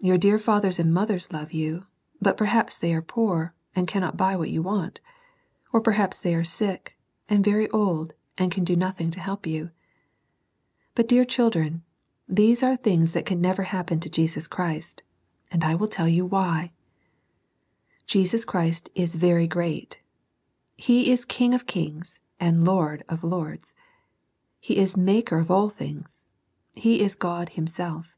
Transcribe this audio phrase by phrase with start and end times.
[0.00, 1.86] Your dear fathers and mothers love you,
[2.20, 5.00] but perhaps they are poor, and cannot buy what you want;
[5.72, 9.70] or perhaps they are sick, and very old, and can do nothing to help you.
[10.96, 11.82] 114 SERMONS FOR CHILDREN.
[12.26, 15.04] Buty dear children, these are things that can never happen to Jesus Christ,
[15.52, 16.72] and I will tell you why.
[18.06, 20.00] Jesus Christ is very great:
[20.76, 23.72] He is King of kings, and Lord of lords:
[24.58, 26.24] He is Maker of all things:
[26.74, 28.16] He is God Himself.